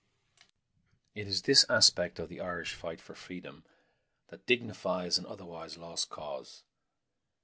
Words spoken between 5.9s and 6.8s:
cause.